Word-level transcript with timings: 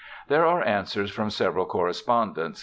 There 0.29 0.47
are 0.47 0.63
answers 0.65 1.11
from 1.11 1.29
several 1.29 1.67
correspondents. 1.67 2.59